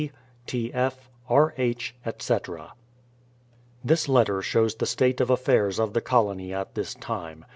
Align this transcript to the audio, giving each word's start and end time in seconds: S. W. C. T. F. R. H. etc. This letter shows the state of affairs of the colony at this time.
S. 0.01 0.07
W. 0.07 0.17
C. 0.17 0.21
T. 0.47 0.73
F. 0.73 1.11
R. 1.29 1.53
H. 1.59 1.93
etc. 2.07 2.73
This 3.83 4.09
letter 4.09 4.41
shows 4.41 4.73
the 4.73 4.87
state 4.87 5.21
of 5.21 5.29
affairs 5.29 5.79
of 5.79 5.93
the 5.93 6.01
colony 6.01 6.51
at 6.51 6.73
this 6.73 6.95
time. 6.95 7.45